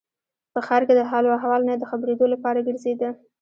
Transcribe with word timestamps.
په 0.53 0.59
ښار 0.67 0.81
کې 0.87 0.93
د 0.97 1.01
حال 1.09 1.23
و 1.25 1.35
احوال 1.37 1.61
نه 1.69 1.73
د 1.77 1.83
خبرېدو 1.91 2.25
لپاره 2.33 2.65
ګرځېده. 2.67 3.09